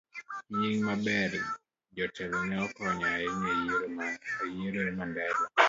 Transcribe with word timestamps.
Nying 0.51 0.81
maber. 0.87 1.33
Jotelo 1.95 2.39
ne 2.49 2.55
okonyo 2.65 3.05
ahinya 3.15 3.77
e 4.43 4.45
yiero 4.55 4.81
Mandela 4.97 5.45